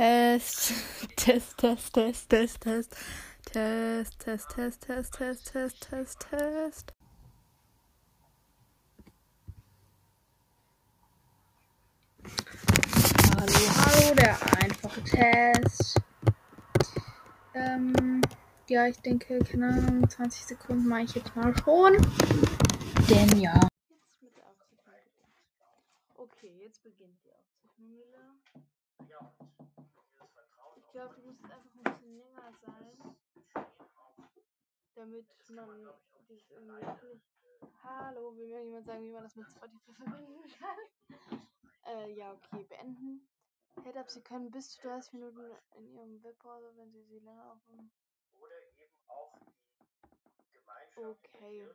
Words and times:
Test, 0.00 0.72
Test, 1.16 1.58
Test, 1.58 1.92
Test, 1.92 2.30
Test, 2.30 2.60
Test, 2.62 2.96
Test, 3.52 4.18
Test, 4.18 4.50
Test, 4.56 4.80
Test, 4.80 5.12
Test, 5.12 5.52
Test, 5.52 5.90
Test, 5.90 6.20
Test. 6.20 6.94
Hallo, 13.36 13.60
hallo, 13.76 14.14
der 14.14 14.38
einfache 14.62 15.04
Test. 15.04 16.00
Ähm, 17.52 18.22
ja, 18.70 18.86
ich 18.86 18.96
denke, 19.00 19.38
keine 19.40 19.68
Ahnung, 19.68 20.08
20 20.08 20.46
Sekunden 20.46 20.88
mache 20.88 21.02
ich 21.02 21.14
jetzt 21.14 21.36
mal 21.36 21.54
schon. 21.58 21.92
Denn 23.06 23.38
ja. 23.38 23.68
Okay, 26.16 26.52
jetzt 26.64 26.82
beginnt 26.82 27.18
die 27.22 27.32
Aufzeichnung 27.34 27.98
wieder. 27.98 28.69
Ich 31.00 31.06
glaube, 31.06 31.18
die 31.18 31.26
muss 31.26 31.38
jetzt 31.40 31.50
einfach 31.50 31.74
ein 31.74 31.82
bisschen 31.82 32.18
länger 32.18 32.52
sein. 32.60 33.16
Damit 34.94 35.26
man 35.48 35.88
das 36.28 36.50
irgendwie 36.50 36.74
nicht. 36.74 37.24
Hallo, 37.82 38.36
will 38.36 38.48
mir 38.48 38.62
jemand 38.62 38.84
sagen, 38.84 39.04
wie 39.06 39.10
man 39.10 39.22
das 39.22 39.34
mit 39.34 39.48
Spotify 39.48 39.94
verbinden 39.94 40.42
kann? 40.58 41.40
äh, 41.86 42.12
ja, 42.12 42.34
okay, 42.34 42.64
beenden. 42.64 43.26
Head-Up, 43.82 44.10
Sie 44.10 44.20
können 44.20 44.50
bis 44.50 44.72
zu 44.72 44.82
30 44.82 45.14
Minuten 45.14 45.40
in 45.78 45.86
Ihrem 45.86 46.22
Webbrowser, 46.22 46.76
wenn 46.76 46.92
Sie 46.92 47.02
sie 47.04 47.20
länger 47.20 47.50
aufnehmen. 47.50 47.90
Oder 48.38 48.60
eben 48.78 48.92
auch 49.08 49.38
die 50.44 50.52
Gemeinschaft 50.52 50.98
Okay. 50.98 51.66